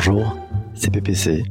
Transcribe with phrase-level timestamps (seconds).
[0.00, 0.36] Bonjour,
[0.74, 1.42] c'est PPC.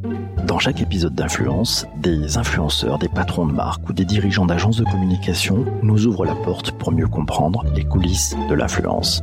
[0.46, 4.86] Dans chaque épisode d'Influence, des influenceurs, des patrons de marque ou des dirigeants d'agences de
[4.86, 9.22] communication nous ouvrent la porte pour mieux comprendre les coulisses de l'influence.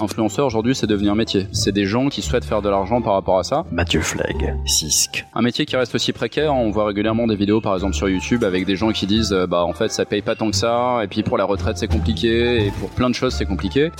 [0.00, 1.48] Influenceur aujourd'hui, c'est devenu un métier.
[1.50, 3.64] C'est des gens qui souhaitent faire de l'argent par rapport à ça.
[3.72, 5.26] Mathieu Flegg, CISC.
[5.34, 6.54] Un métier qui reste aussi précaire.
[6.54, 9.48] On voit régulièrement des vidéos, par exemple sur YouTube, avec des gens qui disent, euh,
[9.48, 11.88] bah en fait, ça paye pas tant que ça, et puis pour la retraite c'est
[11.88, 13.90] compliqué, et pour plein de choses c'est compliqué.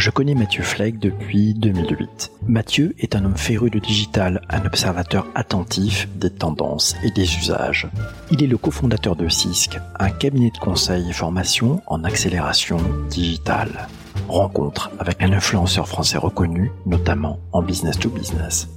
[0.00, 2.32] Je connais Mathieu Flegg depuis 2008.
[2.48, 7.86] Mathieu est un homme féru de digital, un observateur attentif des tendances et des usages.
[8.30, 12.78] Il est le cofondateur de CISC, un cabinet de conseil et formation en accélération
[13.10, 13.88] digitale.
[14.26, 18.70] Rencontre avec un influenceur français reconnu, notamment en business to business.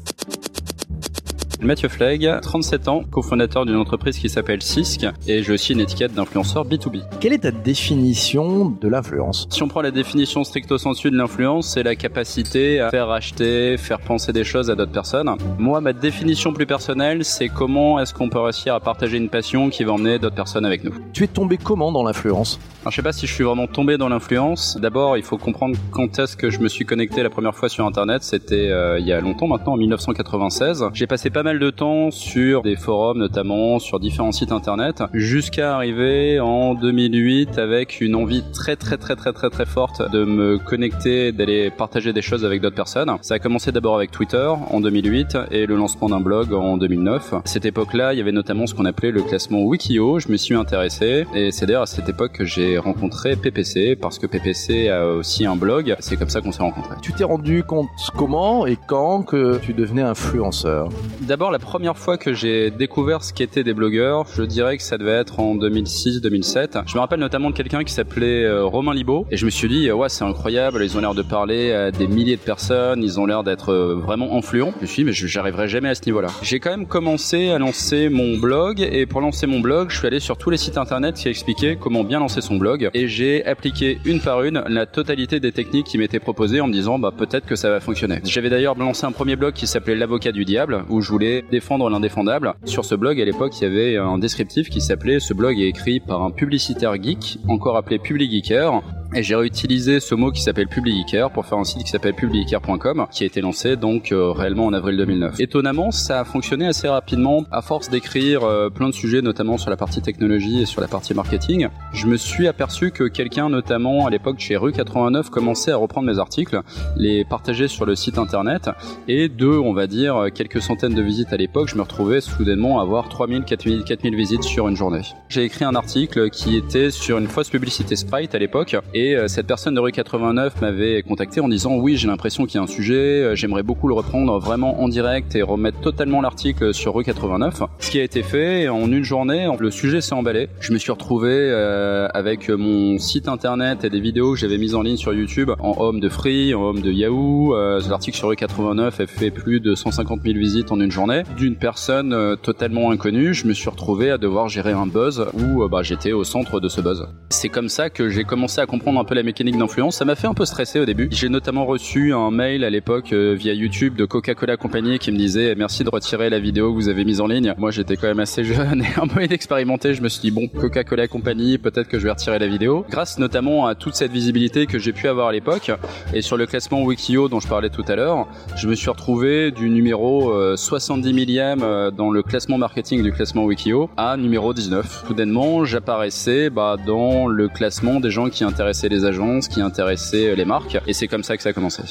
[1.64, 6.14] Mathieu Flegg, 37 ans, cofondateur d'une entreprise qui s'appelle Cisc et j'ai aussi une étiquette
[6.14, 7.04] d'influenceur B2B.
[7.22, 9.48] Quelle est ta définition de l'influence?
[9.50, 13.78] Si on prend la définition stricto sensu de l'influence, c'est la capacité à faire acheter,
[13.78, 15.30] faire penser des choses à d'autres personnes.
[15.58, 19.70] Moi, ma définition plus personnelle, c'est comment est-ce qu'on peut réussir à partager une passion
[19.70, 20.94] qui va emmener d'autres personnes avec nous.
[21.14, 22.60] Tu es tombé comment dans l'influence?
[22.82, 24.78] Alors, je sais pas si je suis vraiment tombé dans l'influence.
[24.78, 27.86] D'abord, il faut comprendre quand est-ce que je me suis connecté la première fois sur
[27.86, 28.24] Internet.
[28.24, 30.88] C'était euh, il y a longtemps maintenant, en 1996.
[30.94, 35.76] J'ai passé pas mal de temps sur des forums, notamment sur différents sites Internet, jusqu'à
[35.76, 40.58] arriver en 2008 avec une envie très très très très très très forte de me
[40.58, 43.12] connecter, d'aller partager des choses avec d'autres personnes.
[43.22, 47.34] Ça a commencé d'abord avec Twitter en 2008 et le lancement d'un blog en 2009.
[47.34, 50.20] À cette époque-là, il y avait notamment ce qu'on appelait le classement Wikio.
[50.20, 54.20] Je me suis intéressé et c'est d'ailleurs à cette époque que j'ai rencontré PPC parce
[54.20, 55.96] que PPC a aussi un blog.
[56.00, 56.96] C'est comme ça qu'on s'est rencontrés.
[57.02, 60.90] Tu t'es rendu compte comment et quand que tu devenais influenceur?
[61.22, 64.98] D'abord, la première fois que j'ai découvert ce qu'étaient des blogueurs, je dirais que ça
[64.98, 66.84] devait être en 2006-2007.
[66.86, 69.68] Je me rappelle notamment de quelqu'un qui s'appelait euh, Romain Libaud et je me suis
[69.68, 73.20] dit ouais c'est incroyable, ils ont l'air de parler à des milliers de personnes, ils
[73.20, 74.74] ont l'air d'être euh, vraiment influents.
[74.78, 76.30] Je me suis dit mais j'arriverai jamais à ce niveau-là.
[76.42, 80.08] J'ai quand même commencé à lancer mon blog et pour lancer mon blog, je suis
[80.08, 83.46] allé sur tous les sites internet qui expliquaient comment bien lancer son blog et j'ai
[83.46, 87.12] appliqué une par une la totalité des techniques qui m'étaient proposées en me disant bah
[87.16, 88.20] peut-être que ça va fonctionner.
[88.24, 91.90] J'avais d'ailleurs lancé un premier blog qui s'appelait l'avocat du diable où je voulais défendre
[91.90, 92.54] l'indéfendable.
[92.66, 95.68] Sur ce blog à l'époque il y avait un descriptif qui s'appelait ce blog est
[95.68, 98.82] écrit par un publicitaire geek encore appelé Publigeeker
[99.16, 103.06] et j'ai réutilisé ce mot qui s'appelle Publigeeker pour faire un site qui s'appelle publigeeker.com
[103.12, 105.40] qui a été lancé donc euh, réellement en avril 2009.
[105.40, 109.70] Étonnamment, ça a fonctionné assez rapidement à force d'écrire euh, plein de sujets notamment sur
[109.70, 111.68] la partie technologie et sur la partie marketing.
[111.94, 116.08] Je me suis aperçu que quelqu'un notamment à l'époque chez Rue 89 commençait à reprendre
[116.08, 116.62] mes articles,
[116.96, 118.70] les partager sur le site internet
[119.08, 122.80] et de, on va dire, quelques centaines de visites à l'époque, je me retrouvais soudainement
[122.80, 125.02] à avoir 3000, 4000, 4000 visites sur une journée.
[125.30, 129.16] J'ai écrit un article qui était sur une fausse publicité Sprite à l'époque et et
[129.16, 132.60] euh, cette personne de rue 89 m'avait contacté en disant oui j'ai l'impression qu'il y
[132.60, 136.74] a un sujet, euh, j'aimerais beaucoup le reprendre vraiment en direct et remettre totalement l'article
[136.74, 137.64] sur rue 89.
[137.80, 140.48] Ce qui a été fait en une journée, le sujet s'est emballé.
[140.62, 144.76] Je me suis retrouvé euh, avec mon site internet et des vidéos que j'avais mises
[144.76, 147.56] en ligne sur YouTube en home de Free, en home de Yahoo.
[147.90, 151.56] L'article sur rue 89 a fait plus de 150 000 visites en une journée d'une
[151.56, 153.34] personne totalement inconnue.
[153.34, 156.70] Je me suis retrouvé à devoir gérer un buzz où bah, j'étais au centre de
[156.70, 157.08] ce buzz.
[157.30, 159.98] C'est comme ça que j'ai commencé à comprendre un peu la mécanique d'influence.
[159.98, 161.08] Ça m'a fait un peu stresser au début.
[161.12, 165.18] J'ai notamment reçu un mail à l'époque euh, via YouTube de Coca-Cola Company qui me
[165.18, 167.54] disait merci de retirer la vidéo que vous avez mise en ligne.
[167.58, 169.94] Moi j'étais quand même assez jeune et un peu inexpérimenté.
[169.94, 172.86] Je me suis dit bon Coca-Cola Company peut-être que je vais retirer la vidéo.
[172.90, 175.72] Grâce notamment à toute cette visibilité que j'ai pu avoir à l'époque
[176.14, 179.52] et sur le classement Wikio dont je parlais tout à l'heure, je me suis retrouvé
[179.52, 184.54] du numéro 70 euh, millième euh, dans le classement marketing du classement Wikio à numéro
[184.54, 185.06] 19.
[185.08, 190.46] Soudainement j'apparaissais bah, dans le classement des gens qui intéressaient les agences, qui intéressaient les
[190.46, 190.78] marques.
[190.88, 191.84] Et c'est comme ça que ça a commencé.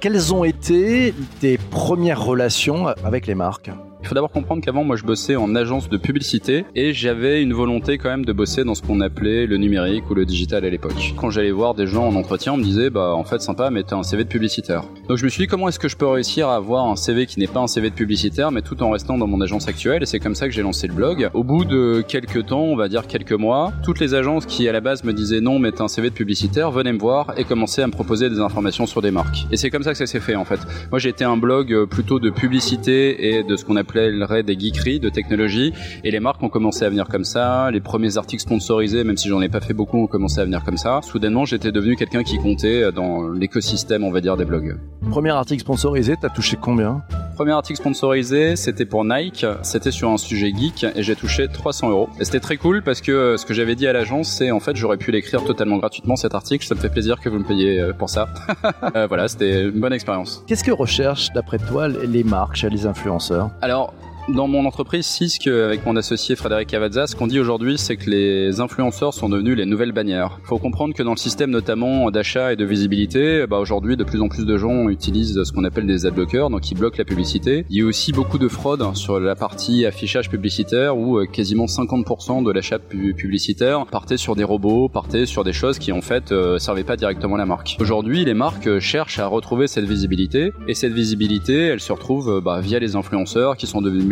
[0.00, 3.70] quelles ont été tes premières relations avec les marques?
[4.02, 7.52] Il faut d'abord comprendre qu'avant, moi, je bossais en agence de publicité et j'avais une
[7.52, 10.70] volonté quand même de bosser dans ce qu'on appelait le numérique ou le digital à
[10.70, 11.14] l'époque.
[11.16, 13.84] Quand j'allais voir des gens en entretien, on me disait, bah, en fait, sympa, mais
[13.84, 14.82] t'as un CV de publicitaire.
[15.08, 17.26] Donc je me suis dit, comment est-ce que je peux réussir à avoir un CV
[17.26, 20.02] qui n'est pas un CV de publicitaire, mais tout en restant dans mon agence actuelle?
[20.02, 21.30] Et c'est comme ça que j'ai lancé le blog.
[21.32, 24.72] Au bout de quelques temps, on va dire quelques mois, toutes les agences qui à
[24.72, 27.44] la base me disaient non, mais t'as un CV de publicitaire, venaient me voir et
[27.44, 29.46] commençaient à me proposer des informations sur des marques.
[29.52, 30.60] Et c'est comme ça que ça s'est fait en fait.
[30.90, 35.08] Moi, j'étais un blog euh, plutôt de publicité et de ce qu'on des geekeries, de
[35.08, 35.72] technologie,
[36.04, 37.70] et les marques ont commencé à venir comme ça.
[37.70, 40.64] Les premiers articles sponsorisés, même si j'en ai pas fait beaucoup, ont commencé à venir
[40.64, 41.00] comme ça.
[41.02, 44.76] Soudainement, j'étais devenu quelqu'un qui comptait dans l'écosystème, on va dire, des blogs.
[45.10, 47.02] Premier article sponsorisé, t'as touché combien?
[47.34, 51.90] Premier article sponsorisé, c'était pour Nike, c'était sur un sujet geek et j'ai touché 300
[51.90, 52.08] euros.
[52.20, 54.60] Et c'était très cool parce que euh, ce que j'avais dit à l'agence, c'est en
[54.60, 56.66] fait j'aurais pu l'écrire totalement gratuitement cet article.
[56.66, 58.28] Ça me fait plaisir que vous me payiez euh, pour ça.
[58.96, 60.44] euh, voilà, c'était une bonne expérience.
[60.46, 63.50] Qu'est-ce que recherchent d'après toi les marques chez les influenceurs?
[63.62, 63.94] Alors
[64.28, 68.08] dans mon entreprise Cisc, avec mon associé Frédéric Cavazza, ce qu'on dit aujourd'hui, c'est que
[68.08, 70.38] les influenceurs sont devenus les nouvelles bannières.
[70.44, 74.04] Il faut comprendre que dans le système notamment d'achat et de visibilité, bah aujourd'hui de
[74.04, 77.04] plus en plus de gens utilisent ce qu'on appelle des adblockers, donc ils bloquent la
[77.04, 77.64] publicité.
[77.68, 81.66] Il y a aussi beaucoup de fraude sur la partie affichage publicitaire où euh, quasiment
[81.66, 86.30] 50% de l'achat publicitaire partait sur des robots, partait sur des choses qui en fait
[86.30, 87.76] euh, servaient pas directement la marque.
[87.80, 92.60] Aujourd'hui, les marques cherchent à retrouver cette visibilité et cette visibilité, elle se retrouve bah,
[92.60, 94.11] via les influenceurs qui sont devenus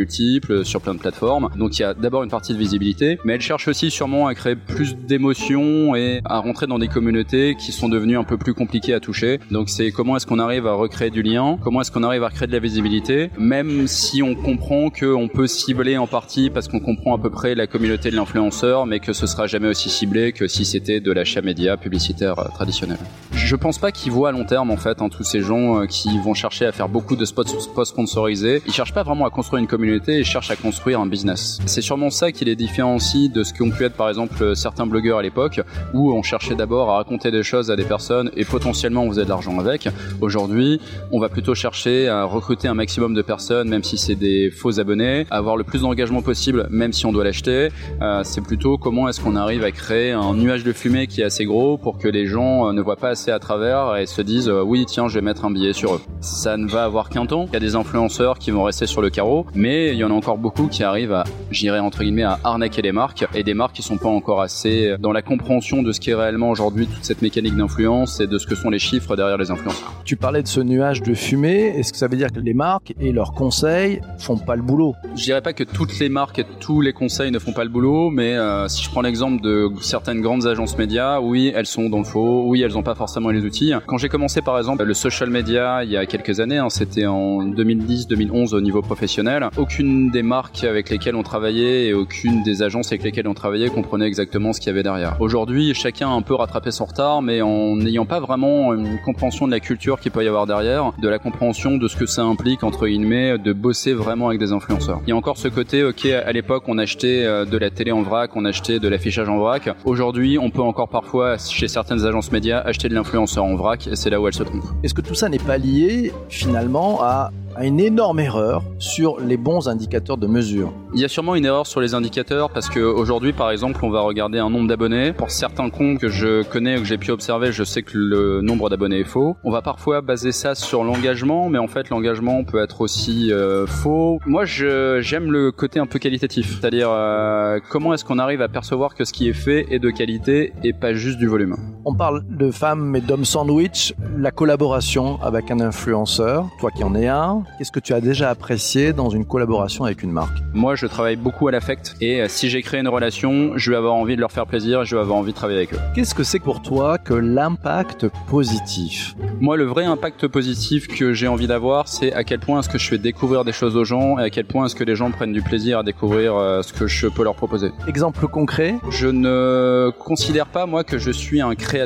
[0.65, 1.49] sur plein de plateformes.
[1.57, 4.35] Donc il y a d'abord une partie de visibilité, mais elle cherche aussi sûrement à
[4.35, 8.55] créer plus d'émotions et à rentrer dans des communautés qui sont devenues un peu plus
[8.55, 9.41] compliquées à toucher.
[9.51, 12.31] Donc c'est comment est-ce qu'on arrive à recréer du lien, comment est-ce qu'on arrive à
[12.31, 16.81] créer de la visibilité, même si on comprend qu'on peut cibler en partie parce qu'on
[16.81, 20.33] comprend à peu près la communauté de l'influenceur, mais que ce sera jamais aussi ciblé
[20.33, 22.99] que si c'était de l'achat média publicitaire euh, traditionnel.
[23.33, 25.87] Je pense pas qu'ils voient à long terme en fait hein, tous ces gens euh,
[25.87, 28.63] qui vont chercher à faire beaucoup de spots sponsorisés.
[28.67, 31.59] Ils cherchent pas vraiment à construire une communauté et cherche à construire un business.
[31.67, 35.19] C'est sûrement ça qui les différencie de ce qu'ont pu être par exemple certains blogueurs
[35.19, 35.61] à l'époque
[35.95, 39.25] où on cherchait d'abord à raconter des choses à des personnes et potentiellement on faisait
[39.25, 39.89] de l'argent avec.
[40.21, 44.51] Aujourd'hui, on va plutôt chercher à recruter un maximum de personnes même si c'est des
[44.51, 47.69] faux abonnés, avoir le plus d'engagement possible même si on doit l'acheter.
[48.01, 51.25] Euh, c'est plutôt comment est-ce qu'on arrive à créer un nuage de fumée qui est
[51.25, 54.23] assez gros pour que les gens euh, ne voient pas assez à travers et se
[54.23, 56.01] disent euh, oui tiens je vais mettre un billet sur eux.
[56.21, 57.47] Ça ne va avoir qu'un temps.
[57.49, 60.11] Il y a des influenceurs qui vont rester sur le carreau, mais il y en
[60.11, 63.55] a encore beaucoup qui arrivent à, j'irais entre guillemets, à arnaquer les marques et des
[63.55, 66.87] marques qui sont pas encore assez dans la compréhension de ce qui est réellement aujourd'hui
[66.87, 69.93] toute cette mécanique d'influence et de ce que sont les chiffres derrière les influenceurs.
[70.05, 71.75] Tu parlais de ce nuage de fumée.
[71.77, 74.95] Est-ce que ça veut dire que les marques et leurs conseils font pas le boulot?
[75.17, 77.71] Je dirais pas que toutes les marques et tous les conseils ne font pas le
[77.71, 81.89] boulot, mais euh, si je prends l'exemple de certaines grandes agences médias, oui, elles sont
[81.89, 83.73] dans le faux, oui, elles ont pas forcément les outils.
[83.87, 87.07] Quand j'ai commencé par exemple le social media il y a quelques années, hein, c'était
[87.07, 92.63] en 2010-2011 au niveau professionnel, aucune des marques avec lesquelles on travaillait et aucune des
[92.63, 95.17] agences avec lesquelles on travaillait comprenait exactement ce qu'il y avait derrière.
[95.21, 99.47] Aujourd'hui, chacun a un peu rattrapé son retard, mais en n'ayant pas vraiment une compréhension
[99.47, 102.23] de la culture qu'il peut y avoir derrière, de la compréhension de ce que ça
[102.23, 105.01] implique entre guillemets de bosser vraiment avec des influenceurs.
[105.07, 107.93] Il y a encore ce côté, ok, à l'époque on achetait euh, de la télé
[107.93, 109.69] en vrac, on achetait de l'affichage en vrac.
[109.85, 113.95] Aujourd'hui, on peut encore parfois chez certaines agences médias acheter de l'influenceur en vrac et
[113.95, 114.65] c'est là où elle se trompe.
[114.83, 119.37] Est-ce que tout ça n'est pas lié finalement à à une énorme erreur sur les
[119.37, 120.73] bons indicateurs de mesure.
[120.95, 124.01] Il y a sûrement une erreur sur les indicateurs parce qu'aujourd'hui, par exemple, on va
[124.01, 125.13] regarder un nombre d'abonnés.
[125.13, 128.41] Pour certains comptes que je connais ou que j'ai pu observer, je sais que le
[128.41, 129.37] nombre d'abonnés est faux.
[129.45, 133.67] On va parfois baser ça sur l'engagement, mais en fait, l'engagement peut être aussi euh,
[133.67, 134.19] faux.
[134.27, 138.95] Moi, j'aime le côté un peu qualitatif, c'est-à-dire euh, comment est-ce qu'on arrive à percevoir
[138.95, 141.57] que ce qui est fait est de qualité et pas juste du volume?
[141.91, 146.95] On parle de femmes et d'hommes sandwich, la collaboration avec un influenceur, toi qui en
[146.95, 150.39] es un, Qu'est-ce que tu as déjà apprécié dans une collaboration avec une marque?
[150.55, 153.77] Moi, je travaille beaucoup à l'affect et euh, si j'ai créé une relation, je vais
[153.77, 155.79] avoir envie de leur faire plaisir, je vais avoir envie de travailler avec eux.
[155.97, 159.17] Qu'est-ce que c'est pour toi que l'impact positif?
[159.41, 162.79] Moi, le vrai impact positif que j'ai envie d'avoir, c'est à quel point est-ce que
[162.79, 165.11] je fais découvrir des choses aux gens et à quel point est-ce que les gens
[165.11, 167.73] prennent du plaisir à découvrir euh, ce que je peux leur proposer.
[167.89, 168.77] Exemple concret?
[168.91, 171.80] Je ne considère pas moi que je suis un créateur.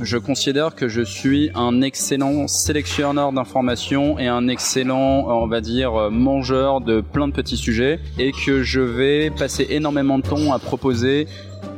[0.00, 5.02] Je considère que je suis un excellent sélectionneur d'informations et un excellent
[5.42, 9.66] on va dire, euh, mangeur de plein de petits sujets et que je vais passer
[9.70, 11.26] énormément de temps à proposer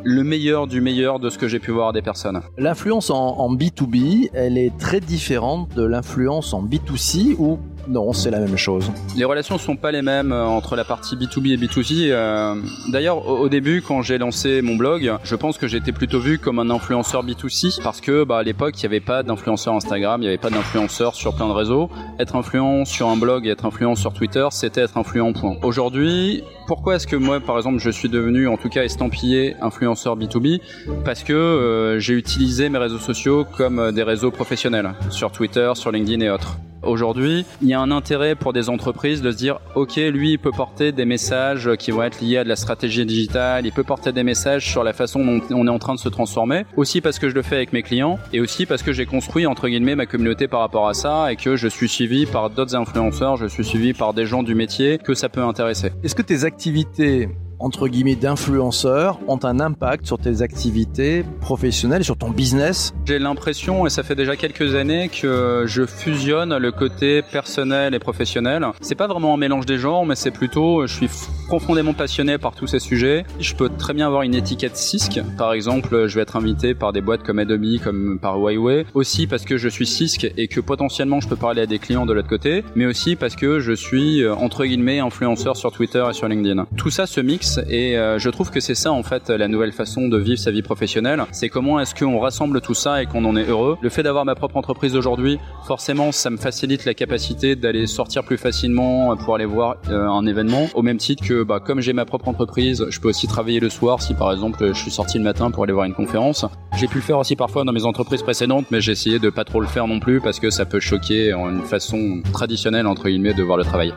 [0.02, 2.40] le meilleur du meilleur de ce que j'ai pu voir des personnes.
[2.58, 8.30] L'influence en, en, B2B, elle est très différente de l'influence en B2C ou non, c'est
[8.30, 8.90] la même chose.
[9.16, 12.10] Les relations sont pas les mêmes euh, entre la partie B2B et B2C.
[12.10, 12.54] Euh,
[12.88, 16.58] d'ailleurs, au, début, quand j'ai lancé mon blog, je pense que j'étais plutôt vu comme
[16.58, 20.24] un influenceur B2C parce que bah, à l'époque, il n'y avait pas d'influenceur Instagram, il
[20.24, 21.90] n'y avait pas d'influenceur sur plein de réseaux.
[22.18, 25.56] Être influent sur un blog et être influent sur Twitter, c'était être influent point.
[25.62, 30.16] Aujourd'hui, pourquoi est-ce que moi, par exemple, je suis devenu, en tout cas, estampillé influenceur
[30.16, 30.60] B2B
[31.04, 35.92] Parce que euh, j'ai utilisé mes réseaux sociaux comme des réseaux professionnels, sur Twitter, sur
[35.92, 36.58] LinkedIn et autres.
[36.86, 40.38] Aujourd'hui, il y a un intérêt pour des entreprises de se dire, OK, lui, il
[40.38, 43.84] peut porter des messages qui vont être liés à de la stratégie digitale, il peut
[43.84, 47.00] porter des messages sur la façon dont on est en train de se transformer, aussi
[47.00, 49.68] parce que je le fais avec mes clients, et aussi parce que j'ai construit, entre
[49.68, 53.36] guillemets, ma communauté par rapport à ça, et que je suis suivi par d'autres influenceurs,
[53.36, 55.92] je suis suivi par des gens du métier que ça peut intéresser.
[56.02, 57.28] Est-ce que tes activités
[57.64, 63.86] entre guillemets d'influenceurs ont un impact sur tes activités professionnelles, sur ton business J'ai l'impression,
[63.86, 68.66] et ça fait déjà quelques années, que je fusionne le côté personnel et professionnel.
[68.82, 71.08] C'est pas vraiment un mélange des genres, mais c'est plutôt, je suis
[71.46, 73.24] profondément passionné par tous ces sujets.
[73.40, 75.20] Je peux très bien avoir une étiquette CISC.
[75.38, 78.86] Par exemple, je vais être invité par des boîtes comme Adobe, comme par Huawei.
[78.94, 82.06] Aussi parce que je suis CISC et que potentiellement je peux parler à des clients
[82.06, 86.04] de l'autre côté, mais aussi parce que je suis euh, entre guillemets influenceur sur Twitter
[86.08, 86.66] et sur LinkedIn.
[86.76, 89.72] Tout ça se mixe et euh, je trouve que c'est ça en fait la nouvelle
[89.72, 91.24] façon de vivre sa vie professionnelle.
[91.32, 93.76] C'est comment est-ce qu'on rassemble tout ça et qu'on en est heureux.
[93.80, 98.24] Le fait d'avoir ma propre entreprise aujourd'hui, forcément, ça me facilite la capacité d'aller sortir
[98.24, 100.68] plus facilement pour aller voir euh, un événement.
[100.74, 104.00] Au même titre bah, comme j'ai ma propre entreprise, je peux aussi travailler le soir
[104.00, 106.46] si par exemple je suis sorti le matin pour aller voir une conférence.
[106.76, 109.44] J'ai pu le faire aussi parfois dans mes entreprises précédentes, mais j'ai essayé de pas
[109.44, 113.08] trop le faire non plus parce que ça peut choquer en une façon traditionnelle entre
[113.08, 113.92] guillemets de voir le travail.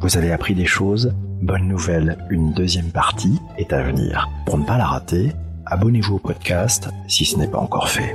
[0.00, 1.12] Vous avez appris des choses
[1.42, 4.28] Bonne nouvelle, une deuxième partie est à venir.
[4.44, 5.32] Pour ne pas la rater,
[5.66, 8.14] abonnez-vous au podcast si ce n'est pas encore fait.